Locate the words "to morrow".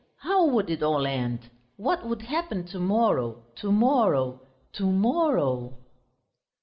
2.69-3.43, 3.57-4.41, 4.73-5.77